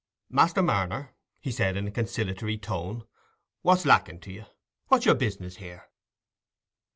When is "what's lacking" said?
3.61-4.19